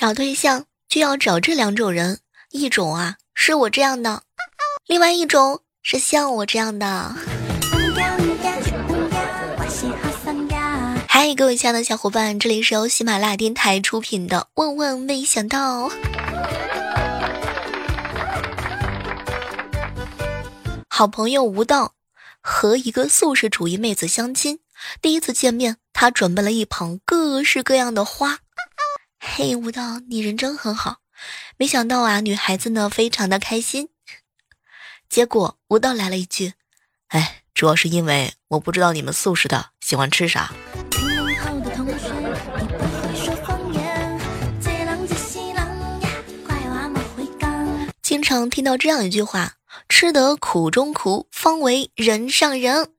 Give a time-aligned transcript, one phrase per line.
[0.00, 2.20] 找对象就要找这两种人，
[2.52, 4.22] 一种啊是我这样的，
[4.86, 7.14] 另外一种是像我这样的。
[11.06, 15.90] 嗨，各位亲爱的小伙伴，这里是由喜马拉雅电台出品的《万万没想到》。
[20.88, 21.92] 好朋友吴道
[22.40, 24.60] 和一个素食主义妹子相亲，
[25.02, 28.38] 第一次见面，他准备了一捧各式各样的花。
[29.32, 30.96] 嘿，舞蹈，你人真很好。
[31.56, 33.88] 没想到啊，女孩子呢非常的开心。
[35.08, 36.54] 结果舞蹈来了一句
[37.08, 40.52] ：“哎，主要是因为我不知道你们素食的喜欢吃啥。”
[48.02, 49.54] 经常听到这样一句话
[49.88, 52.92] ：“吃得苦中苦，方为人上人。”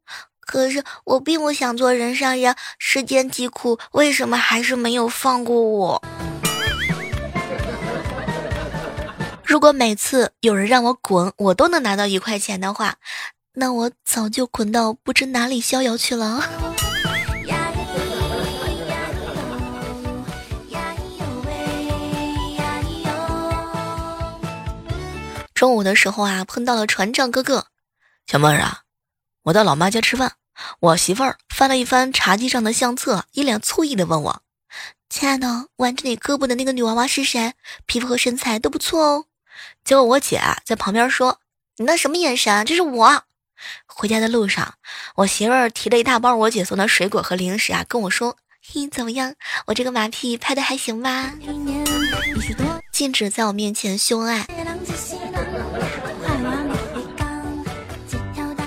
[0.51, 6.03] 可是我并不想做人上人，世间疾苦，为什么还是没有放过我？
[9.47, 12.95] 如果每次有人让我滚，我都能拿到一块钱的话，
[13.53, 16.43] 那我早就滚到不知哪里逍遥去了。
[25.53, 27.67] 中午的时候啊，碰到了船长哥哥，
[28.27, 28.79] 小妹儿啊，
[29.43, 30.33] 我到老妈家吃饭，
[30.79, 34.41] 我媳妇儿翻了一翻茶几上的相册，一脸醋意的问我
[35.09, 37.53] ：“亲爱的，挽着你胳膊的那个女娃娃是谁？
[37.85, 39.25] 皮肤和身材都不错哦。”
[39.83, 41.39] 结果我姐在旁边说
[41.77, 42.65] ：“你那什么眼神？
[42.65, 43.23] 这是我。”
[43.85, 44.75] 回家的路上，
[45.15, 49.35] 我媳妇儿提了一大包我姐送的水果和零食啊，跟我说：“嘿，怎么样？
[49.67, 51.33] 我这个马屁拍的还行吧？”
[52.91, 54.47] 禁止在我面前秀恩爱。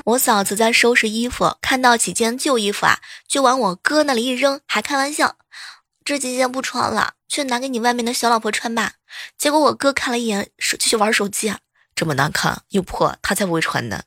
[0.05, 5.37] 我嫂子在收拾衣服，看到几件旧衣服啊，就往我哥那里一扔，还开玩笑
[6.05, 8.93] ：“这几件不穿了，去拿给你外面的小老婆穿吧。”
[9.39, 11.59] 结果我哥看了一眼，手继续玩手机啊，
[11.95, 14.03] 这么难看又破，他才不会穿呢。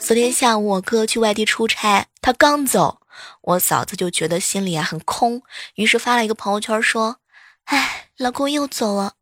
[0.00, 3.00] 昨天下午我哥去外地出差，他刚走，
[3.42, 5.42] 我嫂子就觉得心里啊很空，
[5.76, 7.18] 于是发了一个朋友圈说
[7.66, 9.12] ：“哎，老公又走了。”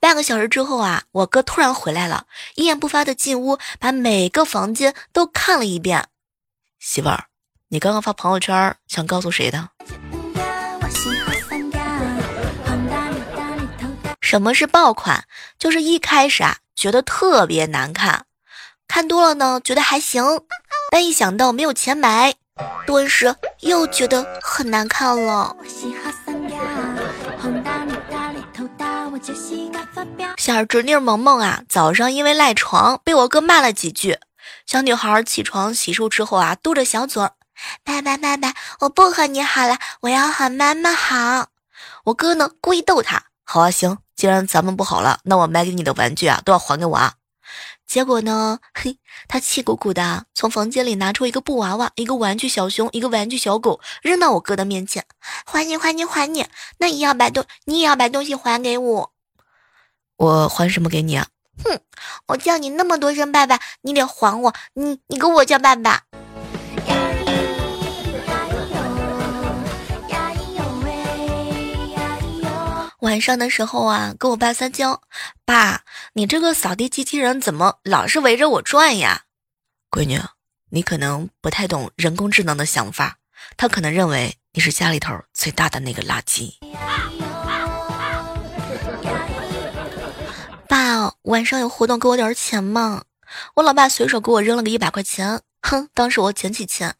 [0.00, 6.08] 半个小时之后啊，我哥突然回来了，一言不发的进屋，把每个房间都看了一遍。
[6.78, 7.24] 媳妇儿，
[7.68, 9.68] 你刚刚发朋友圈想告诉谁的？
[14.20, 15.24] 什么是爆款？
[15.58, 18.24] 就是一开始啊觉得特别难看，
[18.88, 20.24] 看多了呢觉得还行，
[20.90, 22.34] 但一想到没有钱买，
[22.86, 25.54] 顿时又觉得很难看了。
[30.36, 34.18] 小侄女萌萌啊，早上因为赖床被我哥骂了几句。
[34.66, 37.34] 小女孩起床洗漱之后啊，嘟着小嘴儿
[37.84, 41.46] ：“爸爸爸爸，我不和你好了，我要和妈妈好。”
[42.06, 47.14] 我哥呢，故意逗她：“好啊，行，既然咱们不好了，那我买给你的玩具啊，都要还给我啊。”
[47.86, 55.04] 结果呢，嘿，他气鼓鼓的从房间里拿出一个布娃娃、一个玩具小熊、一个玩具小狗，扔到我哥的面前
[55.46, 56.46] ：“还你，还你，还你！
[56.78, 59.11] 那也要把东，你也要把东西还给我。”
[60.16, 61.26] 我还什么给你啊？
[61.64, 61.80] 哼！
[62.26, 64.54] 我叫你那么多声爸爸，你得还我。
[64.74, 66.02] 你你给我叫爸爸。
[73.00, 75.02] 晚上的时候啊，跟我爸撒娇
[75.44, 79.22] ：“爸，你这个扫地机器人怎么老是围着我转呀？”
[79.90, 80.20] 闺女，
[80.70, 83.16] 你可能不太懂人工智能的想法，
[83.56, 86.54] 他可能认为你是家里头最大的那个垃圾。
[90.72, 93.04] 爸，晚上有活动，给我点钱嘛？
[93.56, 96.96] 我老爸随手给我扔了个一百块钱，哼，当时我捡起钱，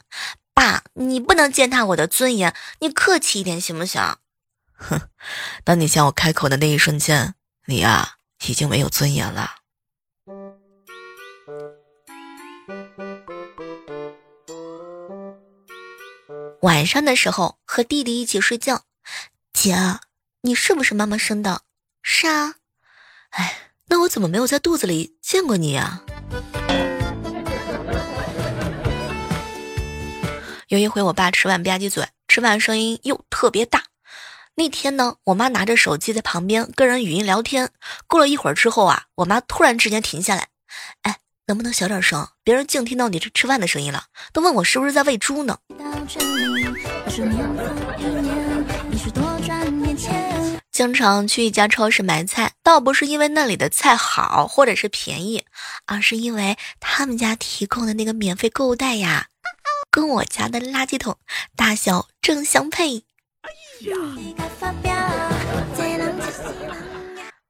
[0.52, 4.18] 爸，你不能践踏我的尊严，你客气一点行不行？
[4.74, 5.08] 哼，
[5.64, 7.34] 当你向我开口的那一瞬间，
[7.64, 8.16] 你呀
[8.46, 9.52] 已经没有尊严了。
[16.60, 18.82] 晚上的时候和弟弟一起睡觉，
[19.54, 19.74] 姐，
[20.42, 21.62] 你是不是妈妈生的？
[22.02, 22.56] 是啊。
[23.30, 23.61] 哎，
[24.12, 26.02] 怎么没有在肚子里见过你呀？
[30.68, 33.84] 有一回，我爸吃饭吧唧嘴，吃饭声音又特别大。
[34.54, 37.70] 那天呢，我妈拿着手机在旁边跟人语音聊天。
[38.06, 40.48] 过了一会儿之后啊，我妈突然之间停下来，
[41.00, 41.16] 哎，
[41.46, 42.28] 能不能小点声？
[42.44, 44.04] 别人净听到你这吃饭的声音了，
[44.34, 45.56] 都问我是不是在喂猪呢。
[50.72, 55.44] 经常去一家超市买菜，倒不是因为那里的菜好或者是便宜，
[55.84, 59.26] 而是因为他们家提供的那个免费购物袋呀，
[59.90, 61.18] 跟我家的垃圾桶
[61.54, 63.04] 大小正相配。
[63.42, 63.50] 哎
[63.90, 63.96] 呀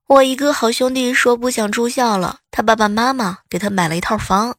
[0.08, 4.56] 我一个好兄弟说不想住校了，他爸爸妈妈给他买了一套房。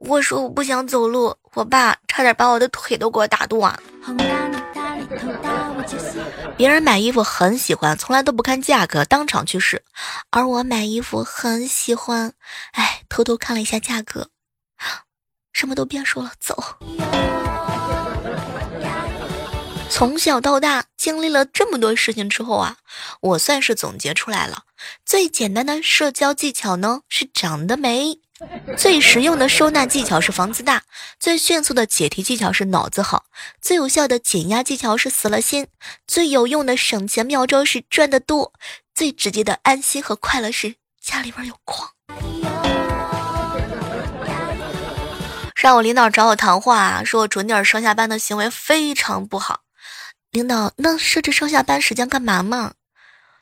[0.00, 3.78] 我说我不想走路，我爸差点把我的腿都给我打断。
[6.56, 9.78] 别人买衣服很喜欢，从来都不看价格，当场去试；
[10.30, 12.32] 而我买衣服很喜欢，
[12.72, 14.28] 哎，偷偷看了一下价格，
[15.52, 16.78] 什么都别说了，走。
[19.90, 22.76] 从小到大经历了这么多事情之后啊，
[23.20, 24.64] 我算是总结出来了，
[25.04, 28.20] 最简单的社交技巧呢是长得美。
[28.76, 30.82] 最实用的收纳技巧是房子大，
[31.18, 33.24] 最迅速的解题技巧是脑子好，
[33.60, 35.68] 最有效的减压技巧是死了心，
[36.06, 38.52] 最有用的省钱妙招是赚得多，
[38.94, 41.90] 最直接的安心和快乐是家里边有矿。
[45.54, 49.60] 上午领导找我谈话，说我准点上下班的行为非常不好。
[50.30, 52.72] 领导，那设置上下班时间干嘛嘛？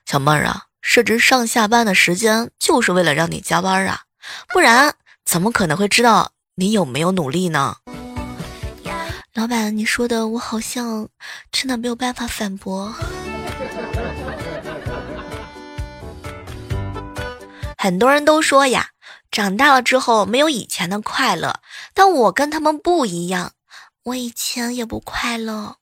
[0.06, 4.02] 小妹儿啊，设置上下班的时间就是为了让你加班啊。
[4.52, 7.76] 不然怎么可能会知道你有没有努力呢？
[9.34, 11.08] 老板，你说的我好像
[11.50, 12.94] 真的没有办法反驳。
[17.78, 18.90] 很多人都说呀，
[19.30, 21.60] 长大了之后没有以前的快乐，
[21.94, 23.52] 但我跟他们不一样，
[24.04, 25.76] 我以前也不快乐。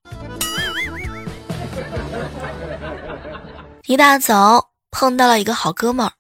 [3.87, 6.13] 一大早碰到了一个好哥们儿，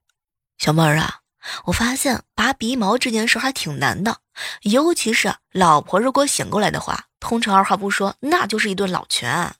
[0.58, 1.19] 小妹儿啊。
[1.64, 4.18] 我发现拔鼻毛这件事还挺难的，
[4.62, 9.30] 尤其是老婆如果醒过来的话，通常二话不说，那就是一顿老拳。
[9.30, 9.54] 啊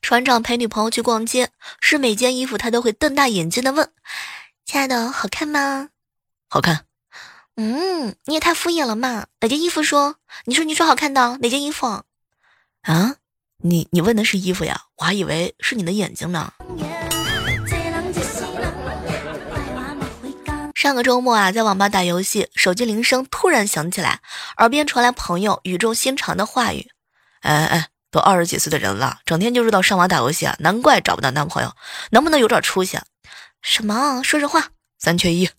[0.00, 1.50] 船长陪女朋友去逛街，
[1.82, 3.90] 试每件衣服，他都会瞪大眼睛的问
[4.64, 5.90] ：“亲爱的，好看吗
[6.48, 6.86] ？”“好看。
[7.56, 9.26] ”“嗯，你也太敷衍了嘛！
[9.40, 10.16] 哪件衣服说？
[10.46, 12.04] 你说你说好看的哪件衣服
[12.88, 13.16] ？”“啊，
[13.58, 14.84] 你你问的是衣服呀？
[14.96, 16.54] 我还以为是你的眼睛呢。”
[20.78, 24.20] 上个周末啊，在网吧打游戏，手机铃声突然响起来，
[24.58, 26.88] 耳边传来朋友语重心长的话语
[27.42, 31.72] ：“哎哎哎，都二十几岁的人了，整天就知道上网打游戏啊，难怪找不到男朋友，
[32.12, 32.96] 能不能有点出息？”
[33.60, 34.22] 什么？
[34.22, 34.68] 说实话，
[35.00, 35.50] 三缺一。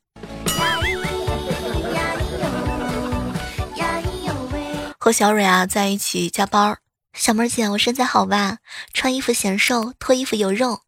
[4.97, 6.77] 和小蕊啊在一起加班，
[7.13, 8.59] 小妹姐，我身材好吧？
[8.93, 10.83] 穿衣服显瘦，脱衣服有肉。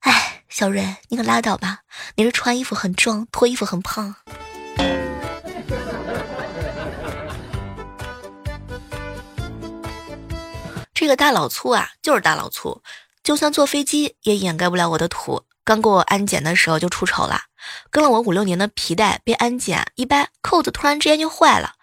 [0.00, 1.82] 哎，小蕊，你可拉倒吧！
[2.16, 4.16] 你是穿衣服很壮，脱衣服很胖。
[10.92, 12.82] 这个大老粗啊，就是大老粗，
[13.22, 15.44] 就算坐飞机也掩盖不了我的土。
[15.62, 17.42] 刚过安检的时候就出丑了，
[17.90, 21.74] 跟了我五六年的皮带被安检一掰，扣子突然之间就坏了。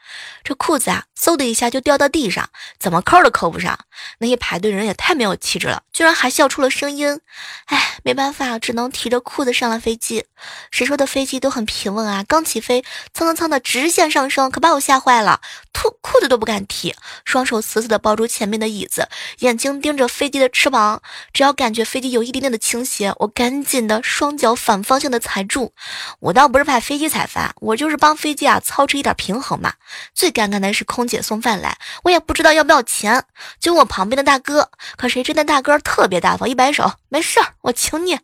[0.44, 3.85] 这裤子啊，嗖的一下就掉到地上，怎么扣都扣不上。
[4.20, 7.20] 那些排队人也太没有气质了，居然还笑出了声音。
[7.66, 10.26] 哎，没办法，只能提着裤子上了飞机。
[10.72, 12.24] 谁说的飞机都很平稳啊？
[12.28, 12.84] 刚起飞，
[13.14, 15.42] 蹭蹭蹭的直线上升，可把我吓坏了，
[15.74, 16.96] 裤裤子都不敢提，
[17.26, 19.08] 双手死死的抱住前面的椅子，
[19.40, 21.02] 眼睛盯着飞机的翅膀。
[21.34, 25.74] 只要感觉飞机有一点点的倾斜，我赶紧的双脚反方向的踩住。
[26.20, 29.74] 我倒不是怕飞机踩翻，我就是帮飞机啊操持一点平衡嘛。
[30.14, 33.24] 最尴尬的是空姐送饭来，我也不知道要不要钱，
[33.60, 38.20] 就问旁边的大哥，可谁知那大哥特别大方，一摆手，没事儿，我请你。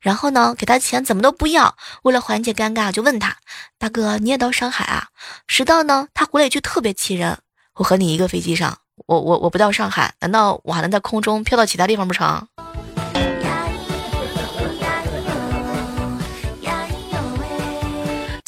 [0.00, 3.36] 然后呢，给他钱怎么都不要，为了缓解尴尬，就问他，
[3.78, 5.08] 大哥你也到上海啊？
[5.46, 7.38] 实到呢，他回了一句特别气人，
[7.74, 12.48] 我和你一个飞机上，我我我不到上海，难道我还能在空中飘到其他地方不成？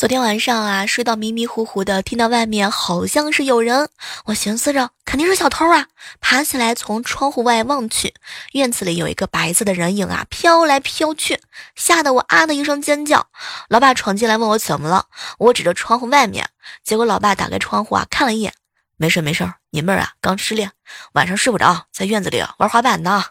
[0.05, 3.89] 昨天晚上啊，睡到迷迷糊糊的，听到外面好像是有人，
[4.27, 5.87] 我寻思着肯定是小偷啊，
[6.21, 8.13] 爬起来从窗户外望去，
[8.53, 11.41] 院子里有一个白色的人影啊，飘来飘去，
[11.75, 13.29] 吓得我啊的一声尖叫。
[13.71, 15.07] 老爸闯进来问我怎么了，
[15.39, 16.51] 我指着窗户外面，
[16.85, 18.53] 结果老爸打开窗户啊，看了一眼，
[18.99, 20.73] 没事没事，你妹儿啊刚失恋，
[21.15, 23.25] 晚上睡不着，在院子里玩滑板呢。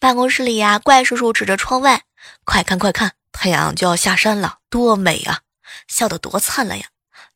[0.00, 2.04] 办公室里呀，怪叔叔指着窗外，
[2.44, 5.40] 快看快看，太阳就要下山了，多美啊！
[5.88, 6.86] 笑得多灿烂呀！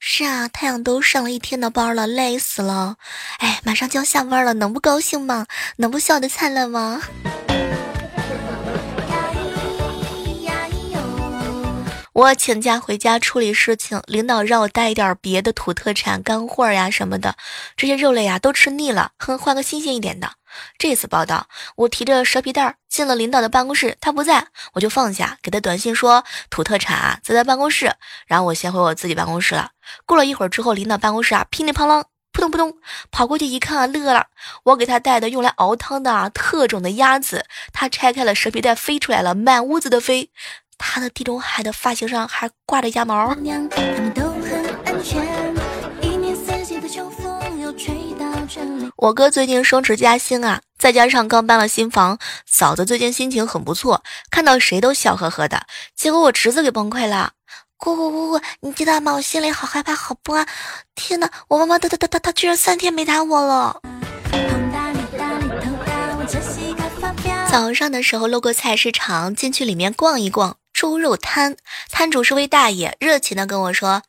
[0.00, 2.96] 是啊，太阳都上了一天的班了，累死了。
[3.36, 5.46] 哎，马上就要下班了，能不高兴吗？
[5.76, 7.02] 能不笑得灿烂吗？
[12.14, 17.34] 我请假回家处理事情，领导让我带一点别的土特产、干货呀什么的，
[17.76, 20.30] 这些肉类呀都吃腻了，哼，换个新鲜一点的。
[20.78, 27.92] 这次报道，我提着蛇皮袋进了领导的办公室，他不在，我就放下，给他短信说土特产啊，在他办公室。
[28.28, 29.70] 然后我先回我自己办公室了。
[30.06, 32.74] 过了一会儿之后，领导办公室啊，噼里啪啦，扑通扑通，
[33.10, 34.26] 跑过去一看啊，乐了。
[34.62, 40.30] 我给他带的用来熬汤的啊特种的鸭子，他拆开了蛇皮袋，飞出来了，满屋子的飞。
[40.86, 43.34] 他的地中海的发型上还挂着鸭毛。
[48.96, 55.66] 我哥最近升职加薪啊，再加上刚搬了新房，嫂子最近心情很不错，看到谁都笑呵呵的。
[55.96, 57.32] 结果我侄子给崩溃了，
[57.76, 59.14] 姑姑姑姑，你知道吗？
[59.14, 60.46] 我心里好害怕，好不安。
[60.94, 63.80] 天哪，我妈妈她她她她她居然三天没打我了。
[67.50, 71.56] 早上的时候路过菜市场，进去里面逛一逛，猪肉摊
[71.88, 74.02] 摊主是位大爷，热情的跟我说：“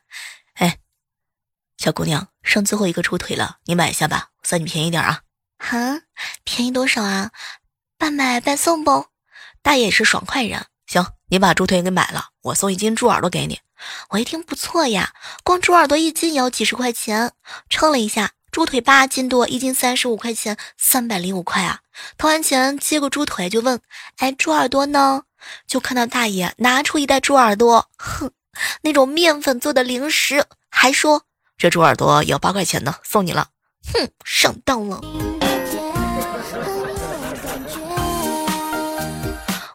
[0.54, 0.78] 哎，
[1.78, 5.22] 小姑娘，剩最后一个猪腿了，你买一下吧。”算你便宜点啊！
[5.58, 6.02] 哈，
[6.44, 7.30] 便宜多少啊？
[7.96, 9.06] 半买半送不？
[9.62, 13.60] 大爷也是爽快人，行，你把猪腿给买了，我送一斤猪耳朵给你。
[14.10, 17.32] 我一听不错呀，光猪耳朵一斤也要几十块钱。
[17.68, 21.80] 称了一下，猪腿八斤多，一斤三十五块钱，三百零五块啊！
[22.16, 23.80] 掏完钱，接过猪腿就问
[24.18, 25.24] ：“哎，猪耳朵呢？”
[25.66, 28.30] 就看到大爷拿出一袋猪耳朵，哼，
[28.82, 31.22] 那种面粉做的零食，还说
[31.58, 33.48] ：“这猪耳朵要八块钱呢，送你了。”
[33.92, 35.00] 哼，上当了。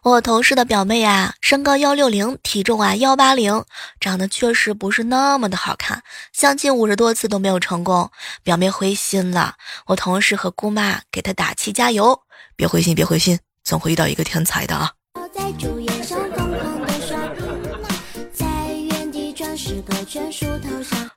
[0.04, 3.64] 我同事的表妹啊，身高幺六零，体重啊幺八零，
[4.00, 6.02] 长得确实不是那么的好看，
[6.32, 8.10] 相亲五十多次都没有成功，
[8.42, 9.54] 表妹灰心了。
[9.86, 12.22] 我同事和姑妈给她打气加油，
[12.56, 14.90] 别灰心，别灰心，总会遇到一个天才的啊。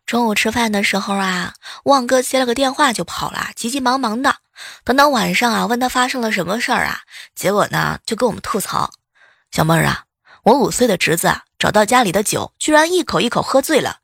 [0.06, 4.36] 中午吃饭的时候啊，旺哥接了个电话就跑了，急急忙忙的。
[4.84, 7.02] 等到晚上啊，问他发生了什么事儿啊，
[7.36, 8.90] 结果呢就跟我们吐槽
[9.52, 10.06] ：“小妹儿啊，
[10.44, 13.98] 我五岁的侄子啊，找到家里的酒，居然一口一口喝醉了。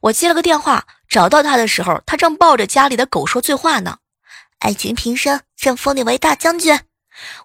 [0.00, 3.98] 我接了个电话，找到他的时候，他正抱着家里的狗说醉话呢。
[4.60, 6.80] 爱情平生，朕封你为大将军。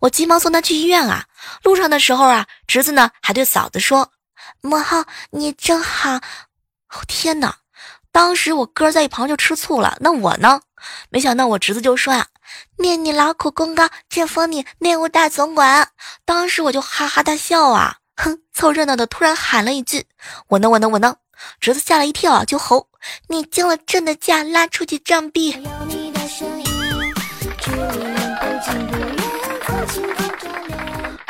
[0.02, 1.26] 我急忙送他去医院啊。
[1.64, 4.12] 路上的时候啊，侄子呢还对嫂子说：
[4.62, 6.22] 母后你真好。
[6.96, 7.58] 哦天哪！
[8.12, 10.62] 当时我哥在一旁就吃醋了，那我呢？
[11.10, 12.28] 没想到我侄子就说啊
[12.80, 15.90] ：“念你劳苦功高，朕封你内务大总管。”
[16.24, 20.06] 当时我就哈哈大笑啊，哼，凑热闹的突然喊了一句
[20.48, 21.18] ：“我呢，我呢，我呢！”
[21.60, 22.88] 侄子吓了一跳啊，就吼
[23.28, 25.54] ：“你惊了朕的驾，拉出去杖毙！”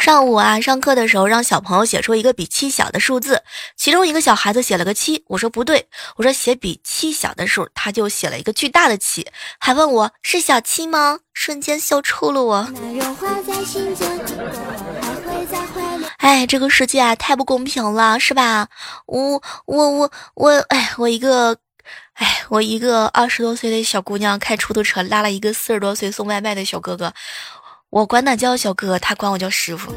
[0.06, 3.42] 上午啊，上课的时候让小朋友写出一个比七小的数字，
[3.76, 9.26] 其中一个小孩子写了个七，我说不对，我说写比七小的数，他就写了一个巨大的七，
[9.60, 11.22] 还问我是小七吗？
[11.34, 12.72] 瞬间笑抽了我。
[16.18, 18.68] 哎，这个世界啊，太不公平了，是吧？
[19.08, 21.58] 我我我我，哎，我一个，
[22.14, 27.12] 哎，我一个二十多岁的小姑娘开出租车拉了一个四十多岁送外卖的小哥哥。
[27.90, 29.94] 我管他叫小哥，他管我叫师傅。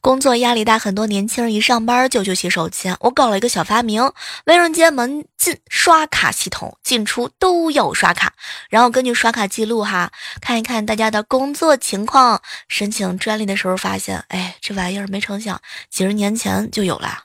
[0.00, 2.94] 工作压力大，很多年轻人一上班就去洗手间。
[3.00, 4.12] 我搞了一个小发明，
[4.44, 8.34] 卫生间门禁刷卡系统，进出都要刷卡，
[8.68, 10.10] 然后根据刷卡记录哈，
[10.42, 12.42] 看一看大家的工作情况。
[12.68, 15.58] 申请专利的时候发现，哎，这玩意儿没成想，
[15.88, 17.20] 几十年前就有了。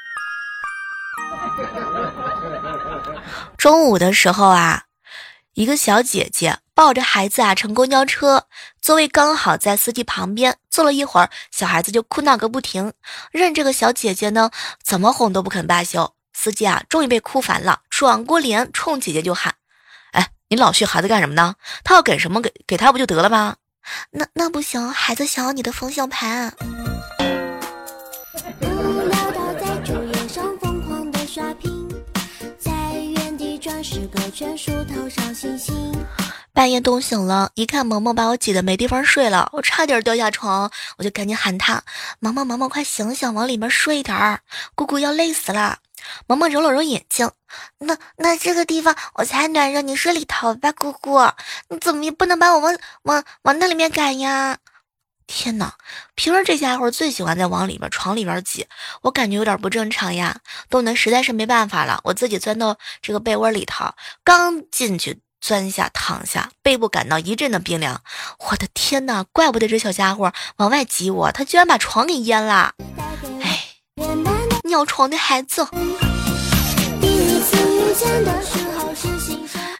[3.58, 4.84] 中午的时候啊。
[5.60, 8.46] 一个小姐姐抱着孩子啊，乘公交车，
[8.82, 10.56] 座位刚好在司机旁边。
[10.70, 12.94] 坐了一会儿，小孩子就哭闹个不停，
[13.30, 14.52] 任这个小姐姐呢
[14.82, 16.14] 怎么哄都不肯罢休。
[16.32, 19.56] 司机啊，终于被哭烦了，转过脸冲姐姐就喊
[20.16, 21.56] ：“哎，你老训孩子干什么呢？
[21.84, 23.58] 他要给什么给给他不就得了吗？
[24.12, 26.54] 那那不行，孩子想要你的方向盘。”
[34.08, 35.74] 个圈数套上星星
[36.54, 41.82] 半夜冻醒了，一看萌萌把我挤得没地方睡了，我差点掉下床，我就赶紧喊他
[42.20, 44.42] ：“萌萌，萌萌，快醒醒，往里面睡一点儿，
[44.76, 45.78] 姑姑要累死了。”
[46.28, 47.30] 萌萌揉了揉眼睛，
[47.78, 51.20] 那那这个地方我才暖热，你睡里头吧，姑姑，
[51.70, 54.58] 你怎么也不能把我往往往那里面赶呀？
[55.32, 55.76] 天哪！
[56.16, 58.66] 平时这家伙最喜欢在往里边床里边挤，
[59.04, 60.40] 我感觉有点不正常呀。
[60.72, 63.94] 冻得实在是没办法了，我自己钻到这个被窝里头，
[64.24, 68.02] 刚进去钻下躺下，背部感到一阵的冰凉。
[68.50, 69.24] 我的天哪！
[69.32, 72.74] 怪不得这小家伙往外挤我，他居然把床给淹了。
[73.44, 73.66] 哎，
[74.64, 75.68] 尿床的孩子。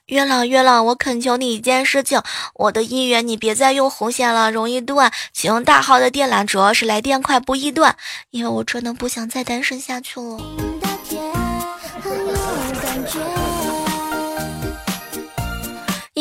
[0.10, 2.20] 月老月老，我恳求你一件事情，
[2.56, 7.96] 我的姻缘你别再用红线了，容易断，请用大号的电缆，主要是来电快不易断，
[8.32, 10.69] 因为我真的不想再单身下去了。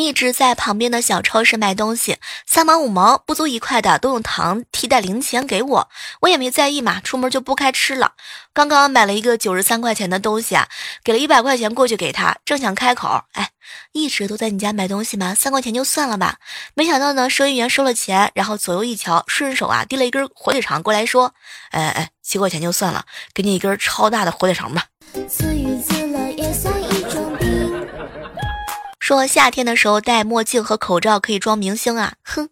[0.05, 5.89] 一直在旁边的小超市买东西，三毛五毛不足一块的都用糖替代零钱给我，
[6.21, 8.13] 我也没在意嘛，出门就不开吃了。
[8.53, 10.67] 刚刚买了一个九十三块钱的东西啊，
[11.03, 13.49] 给了一百块钱过去给他，正想开口，哎，
[13.91, 15.35] 一直都在你家买东西吗？
[15.35, 16.37] 三块钱就算了吧。
[16.73, 21.33] 没想到呢，收银员收了钱，然后左右一瞧，顺手啊递了一根火腿肠过来说，
[21.71, 24.85] 哎哎，七块钱就算了，给你一根超大的火腿肠吧。
[29.09, 32.13] 说夏天的时候戴墨镜和口罩可以装明星啊！
[32.23, 32.49] 哼，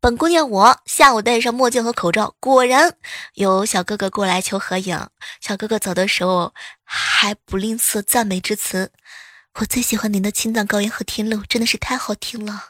[0.00, 2.96] 本姑娘我下午戴上墨镜和口罩，果然
[3.34, 4.98] 有小哥哥过来求合影。
[5.42, 8.92] 小哥哥走的时候还不吝啬赞美之词，
[9.60, 12.64] 我最喜欢您的青藏高原和天路，真的是太好听了。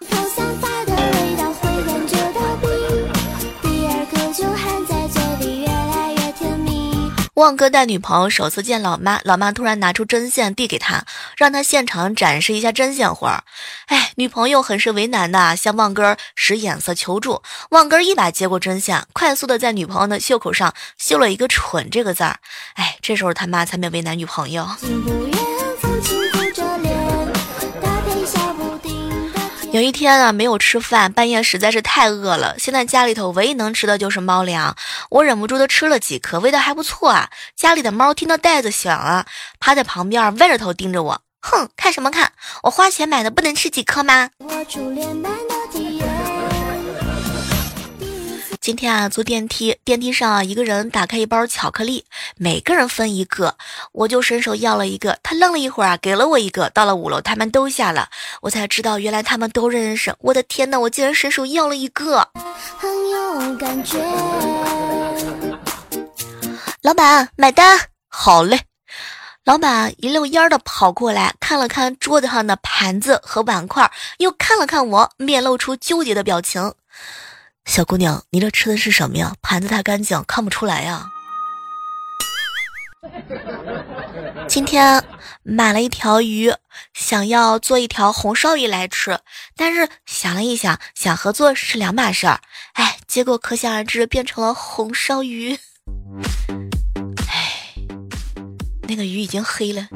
[7.35, 11.05] 旺哥带女朋友首次见老妈，老妈突然拿出针线递给他，
[11.37, 13.43] 让他现场展示一下针线活儿。
[13.87, 17.43] 哎，女朋友很是为难的，向旺哥使眼色求助。
[17.71, 22.39] 旺哥一把接过针线，快速的在女朋友的袖口上绣了一个“蠢”这个字儿。
[22.75, 24.69] 哎，这时候他妈才没为难女朋友。
[29.75, 32.55] 有一天啊，没有吃饭，半夜实在是太饿了。
[32.61, 34.77] 现在家里头唯一能吃的就是猫粮，
[35.11, 37.29] 我忍不住的吃了几颗，味道还不错啊。
[37.57, 39.27] 家里的猫听到袋子响了，
[39.59, 42.31] 趴在旁边歪着头盯着我，哼，看什么看？
[42.63, 44.31] 我花钱买的，不能吃几颗吗？
[44.39, 45.21] 我初恋
[48.65, 52.07] 今天啊，坐电梯，电梯上啊，一个人打开一包巧克力，
[52.39, 53.59] 每个人分一个，
[53.93, 56.71] 我就伸手要了一个，他愣了一会儿啊，给了我一个。
[56.71, 58.09] 到了五楼，他们都下了，
[58.41, 60.15] 我才知道原来他们都认识。
[60.19, 62.27] 我的天呐，我竟然伸手要了一个。
[62.79, 63.99] 很有感觉
[66.81, 67.79] 老板买单，
[68.09, 68.61] 好嘞。
[69.45, 76.73] 老板一溜烟的跑过来，看了看桌子上的盘子和碗筷，又看了看我，面露出纠结的表情。
[77.67, 79.35] 小姑娘，你这吃的是什么呀？
[79.43, 81.09] 盘子太干净，看不出来呀。
[84.47, 85.03] 今天
[85.43, 86.53] 买了一条鱼，
[86.93, 89.19] 想要做一条红烧鱼来吃，
[89.57, 92.41] 但是想了一想，想合作是两码事儿。
[92.75, 95.59] 哎，结果可想而知，变成了红烧鱼。
[97.29, 97.75] 哎，
[98.83, 99.89] 那个鱼已经黑了。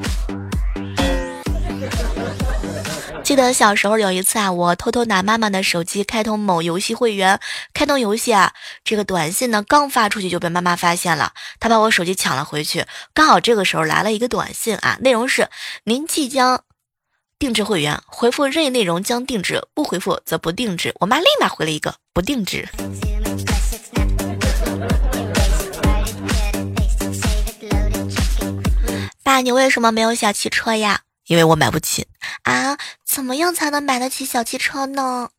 [3.39, 7.39] 记得小时候有一次啊，我偷偷拿妈妈的手机开通某游戏会员，
[7.73, 8.51] 开通游戏啊，
[8.83, 12.85] 这个短信呢刚发出去就被妈妈发现了，她把我手机抢了回去。
[13.13, 15.47] 刚好这个时候来了一个短信啊，内容是
[15.85, 16.65] 您即将
[17.39, 20.93] 定制会员，回复任意内容将定制，不回复则不定制。
[20.99, 22.67] 我妈立马回了一个不定制。
[29.23, 31.03] 爸，你为什么没有小汽车呀？
[31.29, 32.07] 因为我买不起
[32.41, 32.75] 啊！
[33.05, 35.29] 怎么样才能买得起小汽车呢？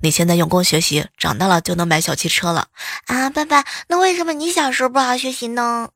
[0.00, 2.68] 你现在用功学习，长大了就能买小汽车了
[3.06, 3.28] 啊！
[3.30, 5.88] 爸爸，那为什么你小时候不好好学习呢？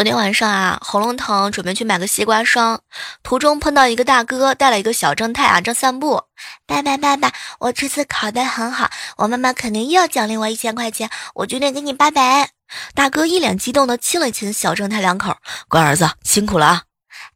[0.00, 2.80] 昨天晚上啊，喉咙疼，准备去买个西瓜霜，
[3.22, 6.22] 途中碰到一个大哥带了一个小正太啊，正散步。
[6.66, 12.48] 爸爸，爸爸，我这次考得很好，我妈妈肯定又要奖励我一千块钱，我决定给你八百。
[12.94, 15.36] 大哥一脸激动的亲了亲小正太两口，
[15.68, 16.82] 乖儿子辛苦了啊！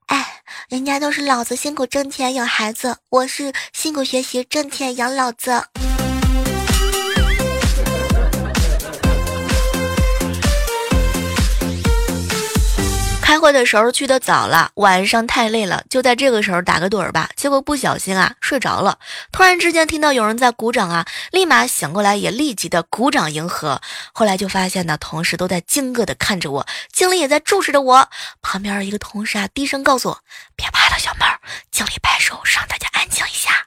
[0.07, 0.27] 哎，
[0.71, 5.65] 人家都是老子辛苦挣钱养孩子，我是辛苦学习挣钱养老子。
[13.35, 17.29] 开会的时候去的早了，晚上太累了，就在这个时候打个盹儿吧。
[17.35, 18.97] 结果不小心啊睡着了，
[19.33, 23.81] 突然之间听到有人在鼓掌啊，立马醒过来也立即的鼓掌迎合。
[24.13, 28.09] 后来就发现呢，同事都在惊愕的看着我，经理也在注视着我。
[28.41, 30.21] 旁边一个同事啊低声告诉我
[30.55, 31.41] ：“别怕了，小妹儿。”
[31.73, 33.67] 经理摆手让大家安静一下。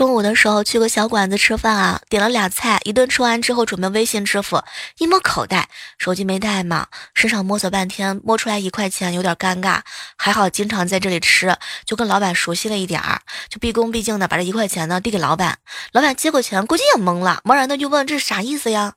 [0.00, 4.62] 中午的时候去个小馆子吃饭啊，点了俩菜，一顿吃完之后准备微信支付，
[4.96, 9.82] 一摸口袋，手机没带嘛，身上摸索半天，摸出来一块钱，有点尴尬。
[10.16, 15.58] 还好经常在这里吃，就跟老板熟悉了一点儿，就毕恭毕敬的把这一块钱呢递给老板。
[15.92, 18.94] 老板接过钱，估计也懵了，茫然的就问这是啥意思呀？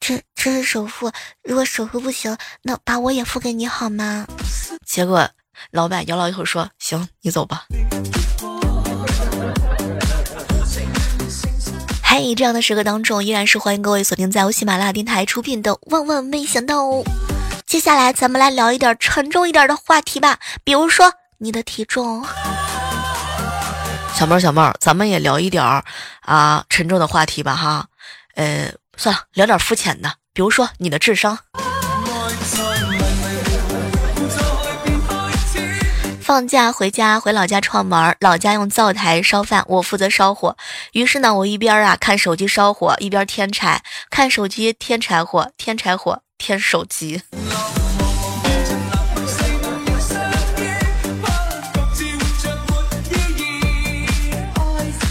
[0.00, 4.26] 这这是首付，如果首付不行，那把我也付给你好吗？
[4.86, 5.28] 结果
[5.70, 7.66] 老板摇了一口说：“行，你走吧。”
[12.12, 16.82] 嘿，这样的时刻当中，依然是欢迎各位锁定在由喜马拉雅电台出品的《万万没想到》。
[17.00, 17.04] 哦
[17.64, 22.26] 接下来，咱们来聊一点沉重一点的话题吧，比如说你的体重。
[24.12, 25.84] 小妹儿，小妹儿，咱们也聊一点儿
[26.22, 27.86] 啊沉重的话题吧，哈。
[28.34, 31.38] 呃，算了，聊点肤浅的，比如说你的智商。
[36.30, 40.56] 放假回家，回老家串门，老家用灶台烧饭，我负责烧火。
[40.92, 47.20] 于是呢，我一边啊看手机烧火，一边添柴，看手机添柴火，添柴火添手机。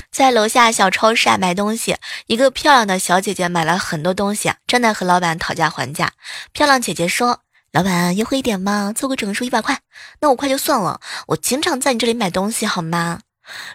[0.09, 6.13] 在楼下小超市买东西，一个漂亮的小姐姐买了很多东西，正在和老板讨价还价。
[6.53, 7.41] 漂亮姐姐说。
[7.71, 9.79] 老板，优惠一点嘛，凑个整数一百块，
[10.21, 10.99] 那五块就算了。
[11.27, 13.19] 我经常在你这里买东西，好吗？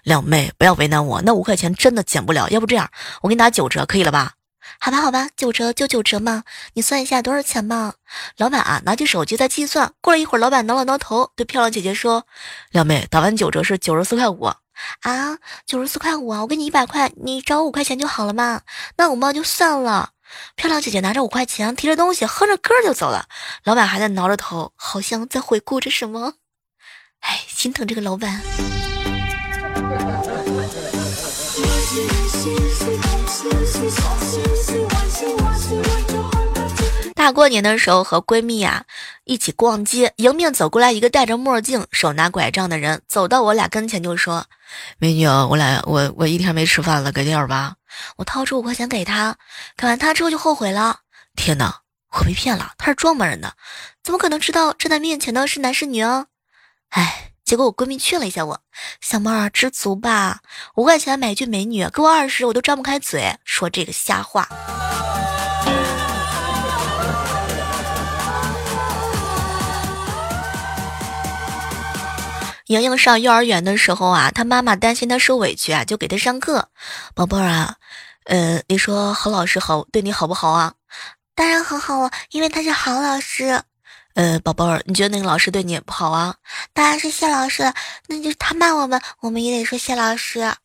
[0.03, 2.49] 靓妹，不要为难我，那五块钱真的减不了。
[2.49, 2.91] 要不这样，
[3.23, 4.33] 我给你打九折，可以了吧？
[4.81, 6.43] 好吧，好吧，九折就九折嘛。
[6.73, 7.95] 你算一下多少钱嘛？
[8.37, 9.93] 老板啊，拿起手机在计算。
[10.01, 12.27] 过了一会儿，老板挠了挠头，对漂亮姐姐说
[12.73, 14.45] ：“靓妹，打完九折是九十四块五
[15.03, 18.63] 啊，九十四块五啊，我给你一百块，你找我五块钱就好了嘛。
[18.97, 20.11] 那五毛就算了。”
[20.57, 23.27] 漂亮姐姐拿着五块钱，提着东西，哼着歌就走了。
[23.65, 26.35] 老板还在挠着头，好像在回顾着什么。
[27.21, 28.43] 哎，心疼这个老板。
[37.15, 38.85] 大过年的时候和闺蜜呀
[39.25, 44.45] 一起逛街，迎面走过来一个戴着墨镜、手拿拐杖的人，走到我俩跟前就说
[44.99, 47.77] ：“美女，我俩我我一天没吃饭了，给点吧。”
[48.17, 49.37] 我掏出五块钱给他，
[49.77, 51.01] 给完他之后就后悔了。
[51.37, 51.81] 天哪，
[52.13, 52.73] 我被骗了！
[52.79, 53.55] 他是装模人的，
[54.03, 56.27] 怎么可能知道站在面前的是男是女啊？
[56.91, 58.61] 哎，结果我闺蜜劝了一下我
[59.03, 60.41] ：“小妹儿，知足吧，
[60.77, 64.49] 五块钱买一句美女，给我二十我都张不开嘴说这个瞎话。”
[72.69, 76.71] 莹莹上幼儿园的时候啊，她妈妈担心她受委屈啊，就给她上课。
[77.15, 77.77] 宝贝儿啊，
[78.25, 80.73] 呃，你说何老师好对你好不好啊？
[81.35, 83.61] 当然很好啊，因为他是好老师。
[84.15, 86.35] 呃，宝贝儿，你觉得那个老师对你也不好啊？
[86.73, 87.73] 当然是谢老师，
[88.07, 90.53] 那就是他骂我们，我们也得说谢老师。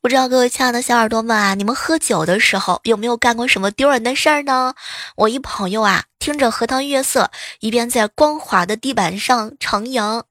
[0.00, 4.74] 不知道各位亲爱的小耳朵们啊，你们喝酒的时候有没有干过什么丢人的事儿呢？
[5.16, 10.22] 我一朋友啊，听着荷塘月色，一边在光滑的地板上徜徉，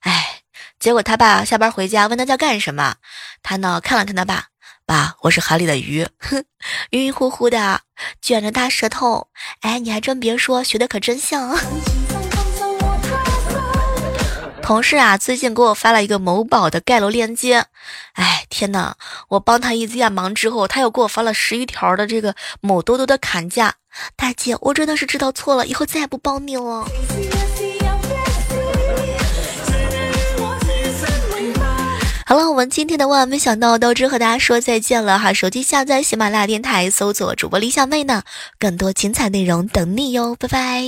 [0.00, 0.37] 哎，
[0.78, 2.94] 结果他爸下班回家问他在干什么，
[3.42, 4.46] 他呢看了看他爸，
[4.86, 6.06] 爸，我是海里的鱼，
[6.90, 7.80] 晕晕乎乎的，
[8.22, 9.26] 卷着大舌头，
[9.62, 11.60] 哎，你还真别说，学的可真像啊。
[14.62, 17.66] 同事啊，最近给我发了一个某宝的盖楼链接，
[18.12, 18.94] 哎，天呐，
[19.30, 23.74] 我帮他一下忙之后，他又给我发了十余条的这个某多多的砍价，
[24.14, 26.86] 大姐，我真的是知道错了，以后再也不帮你了。
[32.28, 38.22] 好了，我们今天的万万没想到豆汁和大家说再见了哈，手机下载喜马拉雅电台，搜索主播李小妹呢，
[38.58, 40.84] 更多精彩内容等你哟，拜拜。